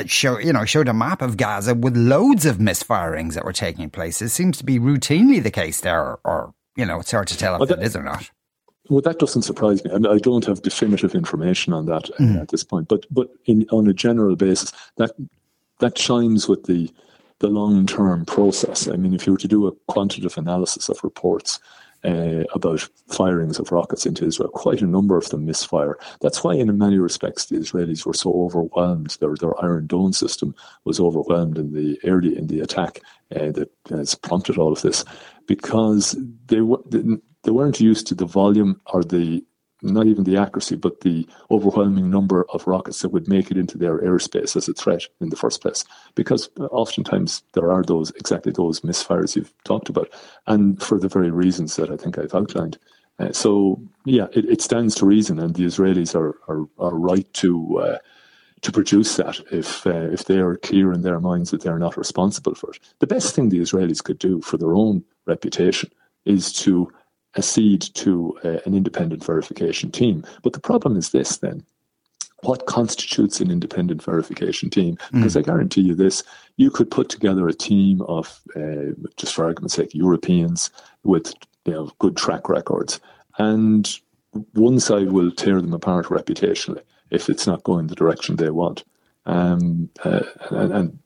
show 0.06 0.38
you 0.38 0.52
know 0.52 0.64
showed 0.64 0.88
a 0.88 0.94
map 0.94 1.22
of 1.22 1.36
Gaza 1.36 1.74
with 1.74 1.96
loads 1.96 2.46
of 2.46 2.58
misfirings 2.58 3.34
that 3.34 3.44
were 3.44 3.52
taking 3.52 3.90
place. 3.90 4.22
It 4.22 4.30
seems 4.30 4.58
to 4.58 4.64
be 4.64 4.78
routinely 4.78 5.42
the 5.42 5.50
case 5.50 5.80
there, 5.80 6.00
or, 6.00 6.20
or 6.24 6.54
you 6.76 6.86
know, 6.86 7.00
it's 7.00 7.10
hard 7.10 7.28
to 7.28 7.36
tell 7.36 7.54
if 7.54 7.60
well, 7.60 7.66
that, 7.68 7.78
it 7.78 7.84
is 7.84 7.96
or 7.96 8.02
not. 8.02 8.30
Well, 8.88 9.00
that 9.02 9.18
doesn't 9.18 9.42
surprise 9.42 9.84
me. 9.84 9.90
I, 9.90 9.98
mean, 9.98 10.12
I 10.12 10.18
don't 10.18 10.44
have 10.44 10.62
definitive 10.62 11.14
information 11.14 11.72
on 11.72 11.86
that 11.86 12.04
mm. 12.18 12.40
at 12.40 12.48
this 12.48 12.64
point, 12.64 12.88
but 12.88 13.06
but 13.10 13.28
in, 13.46 13.66
on 13.70 13.86
a 13.86 13.92
general 13.92 14.36
basis, 14.36 14.72
that 14.96 15.12
that 15.80 15.96
chimes 15.96 16.48
with 16.48 16.64
the 16.64 16.90
the 17.40 17.48
long 17.48 17.86
term 17.86 18.24
process. 18.24 18.88
I 18.88 18.96
mean, 18.96 19.14
if 19.14 19.26
you 19.26 19.32
were 19.32 19.38
to 19.38 19.48
do 19.48 19.66
a 19.66 19.72
quantitative 19.88 20.38
analysis 20.38 20.88
of 20.88 21.02
reports 21.02 21.58
uh, 22.06 22.44
about 22.54 22.88
firings 23.08 23.58
of 23.58 23.72
rockets 23.72 24.06
into 24.06 24.24
Israel. 24.24 24.48
Quite 24.48 24.82
a 24.82 24.86
number 24.86 25.16
of 25.16 25.28
them 25.30 25.44
misfire. 25.44 25.98
That's 26.20 26.42
why, 26.42 26.54
in 26.54 26.78
many 26.78 26.98
respects, 26.98 27.46
the 27.46 27.56
Israelis 27.56 28.06
were 28.06 28.14
so 28.14 28.32
overwhelmed. 28.44 29.16
Their 29.20 29.34
their 29.40 29.64
Iron 29.64 29.86
Dome 29.86 30.12
system 30.12 30.54
was 30.84 31.00
overwhelmed 31.00 31.58
in 31.58 31.72
the 31.72 31.98
early 32.04 32.36
in 32.38 32.46
the 32.46 32.60
attack 32.60 33.00
uh, 33.34 33.50
that 33.56 33.70
has 33.90 34.14
prompted 34.14 34.56
all 34.58 34.72
of 34.72 34.82
this, 34.82 35.04
because 35.46 36.16
they 36.46 36.60
were 36.60 36.82
they 36.90 37.50
weren't 37.50 37.80
used 37.80 38.06
to 38.06 38.14
the 38.14 38.26
volume 38.26 38.80
or 38.92 39.02
the 39.04 39.44
not 39.82 40.06
even 40.06 40.24
the 40.24 40.36
accuracy, 40.36 40.76
but 40.76 41.00
the 41.00 41.26
overwhelming 41.50 42.10
number 42.10 42.46
of 42.52 42.66
rockets 42.66 43.02
that 43.02 43.10
would 43.10 43.28
make 43.28 43.50
it 43.50 43.56
into 43.56 43.76
their 43.78 43.98
airspace 43.98 44.56
as 44.56 44.68
a 44.68 44.74
threat 44.74 45.02
in 45.20 45.28
the 45.28 45.36
first 45.36 45.60
place. 45.60 45.84
Because 46.14 46.48
oftentimes 46.58 47.42
there 47.52 47.70
are 47.70 47.82
those 47.82 48.10
exactly 48.12 48.52
those 48.52 48.80
misfires 48.80 49.36
you've 49.36 49.52
talked 49.64 49.88
about, 49.88 50.08
and 50.46 50.82
for 50.82 50.98
the 50.98 51.08
very 51.08 51.30
reasons 51.30 51.76
that 51.76 51.90
I 51.90 51.96
think 51.96 52.18
I've 52.18 52.34
outlined. 52.34 52.78
Uh, 53.18 53.32
so 53.32 53.80
yeah, 54.04 54.26
it, 54.32 54.44
it, 54.44 54.60
stands 54.60 54.94
to 54.96 55.06
reason, 55.06 55.38
and 55.38 55.54
the 55.54 55.64
Israelis 55.64 56.14
are 56.14 56.36
are, 56.48 56.66
are 56.78 56.96
right 56.96 57.30
to. 57.34 57.78
Uh, 57.78 57.98
to 58.62 58.72
produce 58.72 59.16
that, 59.16 59.38
if 59.52 59.86
uh, 59.86 60.08
if 60.10 60.24
they 60.24 60.38
are 60.38 60.56
clear 60.56 60.90
in 60.90 61.02
their 61.02 61.20
minds 61.20 61.50
that 61.50 61.62
they're 61.62 61.78
not 61.78 61.96
responsible 61.96 62.54
for 62.54 62.70
it, 62.70 62.80
the 63.00 63.06
best 63.06 63.34
thing 63.34 63.50
the 63.50 63.60
Israelis 63.60 64.02
could 64.02 64.18
do 64.18 64.40
for 64.40 64.56
their 64.56 64.74
own 64.74 65.04
reputation 65.26 65.90
is 66.24 66.52
to 66.52 66.90
accede 67.36 67.82
to 67.94 68.38
uh, 68.44 68.58
an 68.64 68.74
independent 68.74 69.24
verification 69.24 69.90
team. 69.90 70.24
But 70.42 70.52
the 70.52 70.60
problem 70.60 70.96
is 70.96 71.10
this 71.10 71.38
then. 71.38 71.64
What 72.42 72.66
constitutes 72.66 73.40
an 73.40 73.50
independent 73.50 74.02
verification 74.02 74.70
team? 74.70 74.98
Hmm. 75.10 75.18
Because 75.18 75.34
mm. 75.34 75.38
I 75.38 75.42
guarantee 75.42 75.80
you 75.80 75.94
this, 75.94 76.22
you 76.56 76.70
could 76.70 76.90
put 76.90 77.08
together 77.08 77.48
a 77.48 77.54
team 77.54 78.02
of, 78.02 78.40
uh, 78.54 78.92
just 79.16 79.34
for 79.34 79.44
argument's 79.46 79.74
sake, 79.74 79.94
Europeans 79.94 80.70
with 81.02 81.34
you 81.64 81.72
know, 81.72 81.90
good 81.98 82.16
track 82.16 82.48
records, 82.48 83.00
and 83.38 83.98
one 84.52 84.78
side 84.80 85.12
will 85.12 85.30
tear 85.30 85.60
them 85.60 85.72
apart 85.72 86.06
reputationally 86.06 86.82
if 87.10 87.28
it's 87.28 87.46
not 87.46 87.62
going 87.62 87.86
the 87.86 87.94
direction 87.94 88.36
they 88.36 88.50
want. 88.50 88.84
Um, 89.24 89.88
uh, 90.04 90.20
and, 90.50 90.98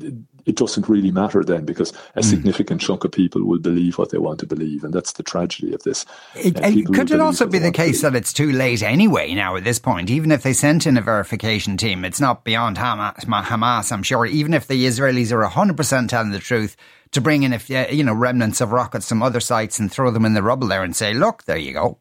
and 0.00 0.26
it 0.48 0.56
doesn't 0.56 0.88
really 0.88 1.10
matter 1.10 1.44
then 1.44 1.66
because 1.66 1.92
a 2.16 2.20
mm. 2.20 2.24
significant 2.24 2.80
chunk 2.80 3.04
of 3.04 3.12
people 3.12 3.44
will 3.44 3.58
believe 3.58 3.98
what 3.98 4.10
they 4.10 4.18
want 4.18 4.40
to 4.40 4.46
believe, 4.46 4.82
and 4.82 4.94
that's 4.94 5.12
the 5.12 5.22
tragedy 5.22 5.74
of 5.74 5.82
this. 5.82 6.06
It, 6.34 6.56
uh, 6.56 6.90
could 6.94 7.10
it 7.10 7.20
also 7.20 7.46
be 7.46 7.58
the 7.58 7.70
case 7.70 8.00
that 8.00 8.16
it's 8.16 8.32
too 8.32 8.50
late 8.50 8.82
anyway 8.82 9.34
now 9.34 9.56
at 9.56 9.64
this 9.64 9.78
point? 9.78 10.08
Even 10.08 10.32
if 10.32 10.42
they 10.42 10.54
sent 10.54 10.86
in 10.86 10.96
a 10.96 11.02
verification 11.02 11.76
team, 11.76 12.02
it's 12.02 12.18
not 12.18 12.44
beyond 12.44 12.78
Hamas, 12.78 13.26
Hamas 13.26 13.92
I'm 13.92 14.02
sure. 14.02 14.24
Even 14.24 14.54
if 14.54 14.66
the 14.66 14.86
Israelis 14.86 15.32
are 15.32 15.46
100% 15.46 16.08
telling 16.08 16.30
the 16.30 16.38
truth, 16.38 16.76
to 17.12 17.20
bring 17.20 17.42
in, 17.42 17.52
if 17.52 17.68
you 17.68 18.02
know, 18.02 18.14
remnants 18.14 18.62
of 18.62 18.72
rockets 18.72 19.08
from 19.08 19.22
other 19.22 19.40
sites 19.40 19.78
and 19.78 19.92
throw 19.92 20.10
them 20.10 20.24
in 20.24 20.32
the 20.32 20.42
rubble 20.42 20.68
there 20.68 20.82
and 20.82 20.96
say, 20.96 21.12
look, 21.12 21.44
there 21.44 21.58
you 21.58 21.74
go. 21.74 21.98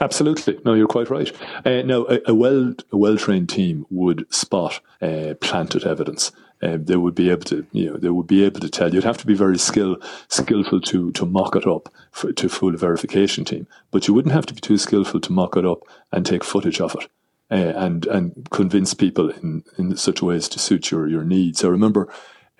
Absolutely. 0.00 0.60
No, 0.64 0.74
you're 0.74 0.86
quite 0.86 1.10
right. 1.10 1.32
Uh, 1.66 1.82
now, 1.82 2.06
a, 2.06 2.20
a, 2.28 2.34
well 2.34 2.72
a 2.92 2.96
well 2.96 3.16
trained 3.16 3.48
team 3.48 3.84
would 3.90 4.32
spot 4.32 4.80
uh, 5.02 5.34
planted 5.40 5.84
evidence 5.84 6.30
um, 6.62 6.84
they 6.84 6.96
would 6.96 7.14
be 7.14 7.30
able 7.30 7.44
to, 7.44 7.66
you 7.72 7.90
know, 7.90 7.96
they 7.96 8.10
would 8.10 8.26
be 8.26 8.44
able 8.44 8.60
to 8.60 8.68
tell. 8.68 8.92
You'd 8.92 9.04
have 9.04 9.18
to 9.18 9.26
be 9.26 9.34
very 9.34 9.58
skill 9.58 9.96
skillful 10.28 10.80
to 10.82 11.10
to 11.12 11.26
mock 11.26 11.56
it 11.56 11.66
up 11.66 11.88
for, 12.12 12.32
to 12.32 12.48
fool 12.48 12.74
a 12.74 12.78
verification 12.78 13.44
team, 13.44 13.66
but 13.90 14.06
you 14.06 14.14
wouldn't 14.14 14.34
have 14.34 14.46
to 14.46 14.54
be 14.54 14.60
too 14.60 14.78
skillful 14.78 15.20
to 15.20 15.32
mock 15.32 15.56
it 15.56 15.64
up 15.64 15.80
and 16.12 16.24
take 16.24 16.44
footage 16.44 16.80
of 16.80 16.94
it. 16.94 17.08
Uh, 17.52 17.72
and 17.74 18.06
and 18.06 18.48
convince 18.50 18.94
people 18.94 19.30
in, 19.30 19.64
in 19.76 19.96
such 19.96 20.22
ways 20.22 20.48
to 20.48 20.60
suit 20.60 20.92
your, 20.92 21.08
your 21.08 21.24
needs. 21.24 21.64
I 21.64 21.68
remember 21.68 22.08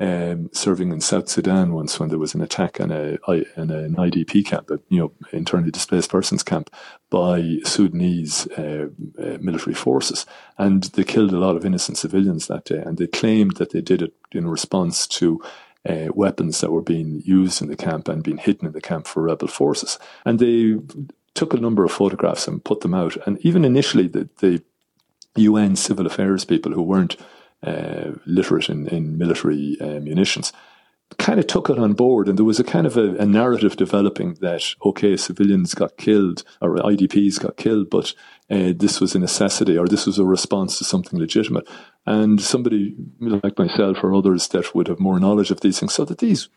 um, 0.00 0.49
serving 0.52 0.92
in 0.92 1.00
South 1.00 1.28
Sudan 1.28 1.75
once 1.75 2.00
when 2.00 2.09
there 2.09 2.19
was 2.19 2.35
an 2.35 2.40
attack 2.40 2.80
on 2.80 2.90
a 2.90 3.19
an 3.28 3.95
IDP 3.97 4.47
camp, 4.47 4.71
a 4.71 4.80
you 4.88 4.99
know 4.99 5.12
internally 5.33 5.71
displaced 5.71 6.11
persons 6.11 6.42
camp, 6.42 6.71
by 7.11 7.59
Sudanese 7.64 8.47
uh, 8.52 8.88
uh, 9.19 9.37
military 9.40 9.75
forces, 9.75 10.25
and 10.57 10.85
they 10.85 11.04
killed 11.04 11.35
a 11.35 11.38
lot 11.38 11.57
of 11.57 11.66
innocent 11.66 11.99
civilians 11.99 12.47
that 12.47 12.64
day. 12.64 12.78
And 12.78 12.97
they 12.97 13.07
claimed 13.07 13.57
that 13.57 13.71
they 13.71 13.83
did 13.83 14.00
it 14.00 14.14
in 14.33 14.49
response 14.49 15.07
to 15.09 15.42
uh, 15.88 16.09
weapons 16.14 16.61
that 16.61 16.73
were 16.73 16.83
being 16.83 17.23
used 17.25 17.61
in 17.61 17.69
the 17.69 17.76
camp 17.76 18.09
and 18.09 18.25
being 18.25 18.38
hidden 18.38 18.66
in 18.66 18.73
the 18.73 18.80
camp 18.80 19.07
for 19.07 19.23
rebel 19.23 19.49
forces. 19.49 19.99
And 20.25 20.38
they 20.38 20.76
took 21.35 21.54
a 21.54 21.61
number 21.61 21.85
of 21.85 21.92
photographs 21.92 22.49
and 22.49 22.64
put 22.64 22.80
them 22.80 22.95
out. 22.95 23.16
And 23.26 23.38
even 23.45 23.64
initially, 23.64 24.09
the, 24.09 24.28
the 24.38 24.62
UN 25.37 25.76
civil 25.76 26.07
affairs 26.07 26.45
people 26.45 26.73
who 26.73 26.83
weren't 26.83 27.16
uh, 27.62 28.12
literate 28.26 28.69
in, 28.69 28.88
in 28.88 29.19
military 29.19 29.76
uh, 29.81 30.00
munitions 30.00 30.52
kind 31.19 31.38
of 31.38 31.47
took 31.47 31.69
it 31.69 31.79
on 31.79 31.93
board, 31.93 32.29
and 32.29 32.38
there 32.38 32.45
was 32.45 32.61
a 32.61 32.64
kind 32.64 32.87
of 32.87 32.97
a, 32.97 33.17
a, 33.17 33.26
narrative 33.26 33.76
developing 33.76 34.35
that 34.35 34.75
okay, 34.85 35.17
civilians 35.17 35.75
got 35.75 35.97
killed 35.97 36.45
or 36.61 36.76
IDPs 36.76 37.40
got 37.40 37.57
killed, 37.57 37.90
but 37.90 38.14
uh, 38.50 38.73
this 38.76 39.00
was 39.00 39.14
a 39.14 39.19
necessity 39.19 39.76
or 39.76 39.87
this 39.87 40.07
was 40.07 40.19
a 40.19 40.25
response 40.25 40.79
to 40.79 40.85
something 40.85 41.19
legitimate. 41.19 41.69
And 42.07 42.40
somebody 42.40 42.95
like 43.19 43.59
myself 43.59 44.02
or 44.02 44.14
others 44.14 44.49
that 44.49 44.75
would 44.75 44.88
have 44.88 45.00
more 45.00 45.19
knowledge 45.19 45.50
of 45.50 45.61
these 45.61 45.81
things, 45.81 45.95
so 45.95 46.05
that 46.05 46.19
these 46.19 46.49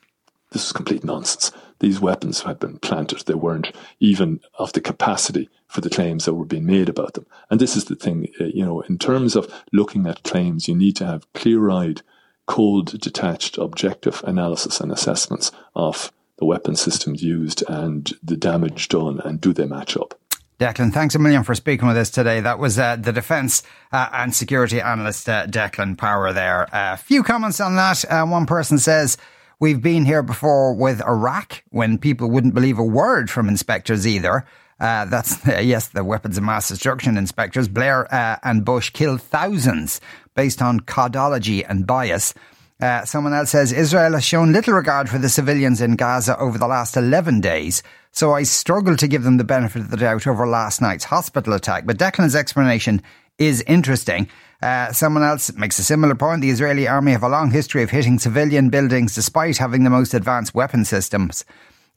this 0.54 0.66
is 0.66 0.72
complete 0.72 1.04
nonsense. 1.04 1.52
These 1.80 2.00
weapons 2.00 2.42
had 2.42 2.60
been 2.60 2.78
planted; 2.80 3.26
they 3.26 3.34
weren't 3.34 3.76
even 4.00 4.40
of 4.58 4.72
the 4.74 4.82
capacity 4.82 5.50
for 5.68 5.82
the 5.82 5.90
claims 5.90 6.26
that 6.26 6.36
were 6.36 6.46
being 6.46 6.66
made 6.66 6.88
about 6.88 7.16
them. 7.16 7.26
And 7.50 7.60
this 7.60 7.76
is 7.76 7.86
the 7.86 7.96
thing, 7.96 8.28
uh, 8.40 8.46
you 8.46 8.64
know, 8.64 8.82
in 8.82 8.98
terms 8.98 9.36
of 9.36 9.52
looking 9.74 10.08
at 10.08 10.24
claims, 10.24 10.68
you 10.68 10.76
need 10.76 10.96
to 10.98 11.06
have 11.06 11.32
clear-eyed 11.34 12.02
cold, 12.46 13.00
detached, 13.00 13.58
objective 13.58 14.24
analysis 14.26 14.80
and 14.80 14.92
assessments 14.92 15.52
of 15.76 16.12
the 16.38 16.46
weapon 16.46 16.76
systems 16.76 17.24
used 17.24 17.64
and 17.68 18.14
the 18.22 18.38
damage 18.38 18.88
done, 18.90 19.20
and 19.22 19.42
do 19.42 19.54
they 19.54 19.66
match 19.66 19.98
up? 19.98 20.20
Declan, 20.60 20.94
thanks 20.94 21.16
a 21.16 21.20
million 21.20 21.44
for 21.44 21.56
speaking 21.56 21.88
with 21.88 21.98
us 21.98 22.10
today. 22.10 22.40
That 22.40 22.60
was 22.60 22.78
uh, 22.78 22.96
the 22.96 23.12
defence 23.12 23.64
uh, 23.92 24.10
and 24.14 24.34
security 24.34 24.80
analyst 24.80 25.28
uh, 25.28 25.48
Declan 25.48 25.98
Power 25.98 26.32
there. 26.32 26.68
A 26.72 26.98
few 26.98 27.24
comments 27.24 27.60
on 27.60 27.76
that. 27.76 28.06
Uh, 28.06 28.26
one 28.26 28.46
person 28.46 28.78
says, 28.78 29.18
We've 29.64 29.82
been 29.82 30.04
here 30.04 30.24
before 30.24 30.74
with 30.74 31.02
Iraq 31.02 31.64
when 31.70 31.98
people 31.98 32.30
wouldn't 32.30 32.54
believe 32.54 32.78
a 32.80 32.84
word 32.84 33.30
from 33.30 33.48
inspectors 33.48 34.06
either. 34.06 34.46
Uh, 34.78 35.06
that's, 35.06 35.48
yes, 35.48 35.88
the 35.88 36.04
weapons 36.04 36.38
of 36.38 36.44
mass 36.44 36.68
destruction 36.68 37.16
inspectors. 37.16 37.70
Blair 37.70 38.14
uh, 38.14 38.40
and 38.44 38.66
Bush 38.66 38.90
killed 38.90 39.22
thousands 39.22 40.02
based 40.36 40.62
on 40.62 40.82
codology 40.82 41.66
and 41.66 41.88
bias. 41.88 42.34
Uh, 42.82 43.06
someone 43.06 43.34
else 43.34 43.52
says 43.52 43.72
Israel 43.72 44.12
has 44.12 44.26
shown 44.26 44.52
little 44.52 44.74
regard 44.74 45.10
for 45.10 45.18
the 45.18 45.30
civilians 45.30 45.80
in 45.80 45.96
Gaza 45.96 46.38
over 46.40 46.58
the 46.58 46.68
last 46.68 46.98
11 46.98 47.40
days, 47.40 47.84
so 48.12 48.34
I 48.34 48.44
struggle 48.44 48.98
to 48.98 49.08
give 49.08 49.24
them 49.24 49.38
the 49.38 49.46
benefit 49.46 49.84
of 49.84 49.92
the 49.92 49.96
doubt 49.96 50.28
over 50.28 50.46
last 50.46 50.82
night's 50.82 51.06
hospital 51.06 51.54
attack. 51.54 51.86
But 51.86 51.98
Declan's 51.98 52.36
explanation 52.36 53.02
is 53.38 53.62
interesting. 53.62 54.28
Uh, 54.64 54.94
someone 54.94 55.24
else 55.24 55.52
makes 55.56 55.78
a 55.78 55.84
similar 55.84 56.16
point. 56.16 56.42
The 56.42 56.50
Israeli 56.50 56.88
army 56.88 57.12
have 57.12 57.22
a 57.22 57.28
long 57.28 57.52
history 57.52 57.84
of 57.84 57.90
hitting 57.90 58.18
civilian 58.18 58.70
buildings 58.70 59.14
despite 59.14 59.58
having 59.58 59.84
the 59.84 59.90
most 59.90 60.14
advanced 60.14 60.56
weapon 60.56 60.86
systems. 60.86 61.44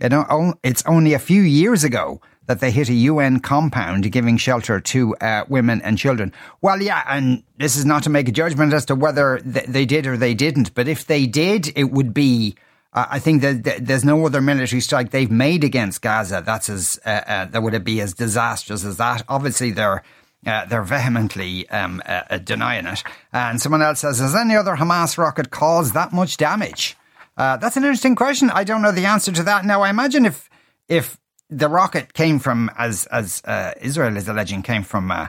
it's 0.01 0.83
only 0.85 1.13
a 1.15 1.21
few 1.21 1.43
years 1.43 1.85
ago 1.85 2.21
that 2.47 2.59
they 2.59 2.73
hit 2.73 2.89
a 2.89 2.95
UN 2.95 3.39
compound 3.39 4.11
giving 4.11 4.37
shelter 4.37 4.81
to 4.81 5.15
uh, 5.17 5.45
women 5.49 5.81
and 5.83 5.97
children. 5.97 6.33
Well, 6.61 6.83
yeah, 6.83 7.05
and 7.09 7.45
this 7.57 7.77
is 7.77 7.85
not 7.85 8.03
to 8.03 8.11
make 8.11 8.29
a 8.29 8.33
judgment 8.33 8.73
as 8.73 8.85
to 8.87 8.97
whether 8.97 9.39
th- 9.39 9.67
they 9.67 9.85
did 9.85 10.09
or 10.09 10.17
they 10.17 10.35
didn't, 10.35 10.75
but 10.75 10.89
if 10.89 11.07
they 11.07 11.27
did, 11.27 11.73
it 11.77 11.93
would 11.93 12.13
be. 12.13 12.57
I 12.93 13.21
think 13.21 13.43
that 13.43 13.63
th- 13.63 13.79
there's 13.83 14.05
no 14.05 14.27
other 14.27 14.41
military 14.41 14.81
strike 14.81 15.11
they've 15.13 15.31
made 15.31 15.63
against 15.63 16.01
Gaza 16.03 16.43
that's 16.45 16.69
as 16.69 16.99
uh, 17.05 17.11
uh 17.11 17.45
that 17.45 17.63
would 17.63 17.85
be 17.85 18.01
as 18.01 18.15
disastrous 18.15 18.85
as 18.85 18.97
that. 18.97 19.23
Obviously, 19.29 19.71
they're. 19.71 20.03
Uh, 20.47 20.65
they're 20.67 20.83
vehemently 20.83 21.69
um, 21.71 22.00
uh, 22.07 22.38
denying 22.38 22.87
it. 22.87 23.03
And 23.33 23.61
someone 23.61 23.83
else 23.83 24.00
says, 24.00 24.21
Has 24.21 24.35
any 24.35 24.55
other 24.55 24.76
Hamas 24.76 25.19
rocket 25.19 25.50
caused 25.50 25.93
that 25.95 26.12
much 26.12 26.37
damage? 26.37 26.97
that's 27.37 27.76
an 27.76 27.83
interesting 27.83 28.15
question. 28.15 28.49
I 28.50 28.65
don't 28.65 28.81
know 28.81 28.93
the 28.93 29.07
answer 29.07 29.33
to 29.33 29.43
that. 29.43 29.65
Now, 29.65 29.83
I 29.83 29.91
imagine 29.91 30.25
if 30.25 30.49
if 30.88 31.19
the 31.50 31.69
rocket 31.69 32.12
came 32.12 32.38
from, 32.38 32.71
as 32.76 33.07
as 33.07 33.43
uh, 33.45 33.73
Israel 33.81 34.17
is 34.17 34.29
alleging, 34.29 34.62
came 34.62 34.83
from 34.83 35.11
uh, 35.11 35.29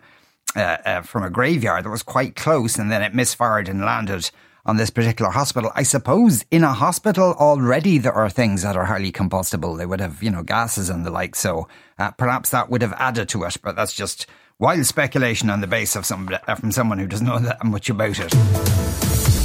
uh, 0.56 0.78
uh, 0.86 1.02
from 1.02 1.24
a 1.24 1.30
graveyard 1.30 1.86
that 1.86 1.90
was 1.90 2.04
quite 2.04 2.36
close, 2.36 2.78
and 2.78 2.92
then 2.92 3.02
it 3.02 3.14
misfired 3.14 3.70
and 3.70 3.82
landed 3.82 4.30
on 4.66 4.78
this 4.78 4.90
particular 4.90 5.32
hospital. 5.32 5.72
I 5.76 5.84
suppose 5.84 6.44
in 6.52 6.64
a 6.64 6.74
hospital 6.74 7.34
already 7.40 8.00
there 8.00 8.14
are 8.14 8.30
things 8.30 8.64
that 8.64 8.76
are 8.76 8.86
highly 8.86 9.12
combustible. 9.12 9.76
They 9.76 9.86
would 9.86 10.02
have, 10.02 10.22
you 10.22 10.30
know, 10.30 10.44
gases 10.44 10.90
and 10.90 11.06
the 11.06 11.10
like. 11.10 11.36
So 11.36 11.70
uh, 11.98 12.12
perhaps 12.12 12.50
that 12.50 12.70
would 12.70 12.82
have 12.82 12.94
added 12.94 13.30
to 13.30 13.44
it. 13.44 13.58
But 13.62 13.78
that's 13.78 13.94
just 13.94 14.26
wild 14.60 14.84
speculation 14.86 15.52
on 15.52 15.62
the 15.62 15.68
base 15.68 15.96
of 15.96 16.06
some 16.06 16.28
uh, 16.48 16.56
from 16.56 16.72
someone 16.72 16.98
who 16.98 17.06
doesn't 17.06 17.28
know 17.28 17.38
that 17.38 17.64
much 17.64 17.90
about 17.90 18.20
it. 18.20 18.32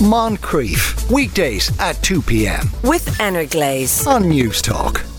Moncrieff 0.01 1.11
weekdays 1.11 1.71
at 1.79 2.01
two 2.03 2.23
p.m. 2.23 2.67
with 2.83 3.21
Anna 3.21 3.45
Glaze 3.45 4.07
on 4.07 4.25
Newstalk. 4.25 5.12